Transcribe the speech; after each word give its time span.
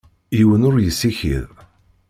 Yiwen 0.37 0.65
ur 0.69 0.75
yessikid. 0.79 1.45